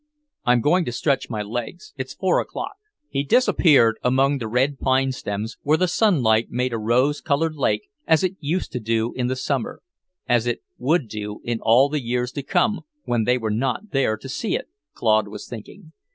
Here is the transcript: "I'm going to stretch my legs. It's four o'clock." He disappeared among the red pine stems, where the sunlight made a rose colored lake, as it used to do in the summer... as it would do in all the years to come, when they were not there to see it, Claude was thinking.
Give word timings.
"I'm 0.45 0.61
going 0.61 0.83
to 0.85 0.91
stretch 0.91 1.29
my 1.29 1.43
legs. 1.43 1.93
It's 1.95 2.15
four 2.15 2.39
o'clock." 2.41 2.73
He 3.07 3.23
disappeared 3.23 3.99
among 4.03 4.39
the 4.39 4.47
red 4.47 4.79
pine 4.79 5.11
stems, 5.11 5.57
where 5.61 5.77
the 5.77 5.87
sunlight 5.87 6.49
made 6.49 6.73
a 6.73 6.79
rose 6.79 7.21
colored 7.21 7.55
lake, 7.55 7.87
as 8.07 8.23
it 8.23 8.35
used 8.39 8.71
to 8.71 8.79
do 8.79 9.13
in 9.13 9.27
the 9.27 9.35
summer... 9.35 9.83
as 10.27 10.47
it 10.47 10.63
would 10.79 11.07
do 11.07 11.39
in 11.43 11.59
all 11.61 11.87
the 11.87 12.01
years 12.01 12.31
to 12.31 12.41
come, 12.41 12.81
when 13.05 13.25
they 13.25 13.37
were 13.37 13.51
not 13.51 13.91
there 13.91 14.17
to 14.17 14.27
see 14.27 14.55
it, 14.55 14.67
Claude 14.95 15.27
was 15.27 15.47
thinking. 15.47 15.91